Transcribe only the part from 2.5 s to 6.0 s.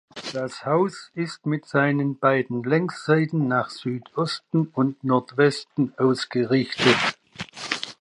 Längsseiten nach Südosten und Nordwesten